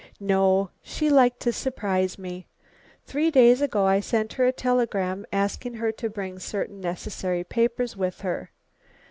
[0.19, 2.47] "No, she liked to surprise me.
[3.05, 7.95] Three days ago I sent her a telegram asking her to bring certain necessary papers
[7.95, 8.49] with her.